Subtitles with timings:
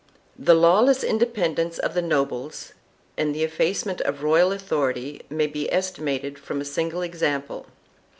[0.39, 2.73] 2 The lawless independence of the nobles
[3.17, 7.67] and the effacement of the royal authority may be estimated from a single example.